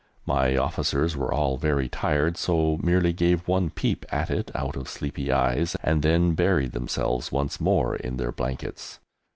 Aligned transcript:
My 0.25 0.57
officers 0.57 1.15
were 1.15 1.31
all 1.31 1.57
very 1.57 1.87
tired, 1.87 2.35
so 2.35 2.79
merely 2.81 3.13
gave 3.13 3.47
one 3.47 3.69
peep 3.69 4.03
at 4.09 4.31
it 4.31 4.49
out 4.55 4.75
of 4.75 4.89
sleepy 4.89 5.31
eyes, 5.31 5.77
and 5.83 6.01
then 6.01 6.33
buried 6.33 6.71
themselves 6.71 7.31
once 7.31 7.59
more 7.61 7.95
in 7.95 8.17
their 8.17 8.31
blankets. 8.31 8.99